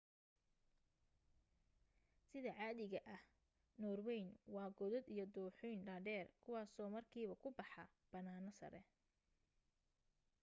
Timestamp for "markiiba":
6.95-7.35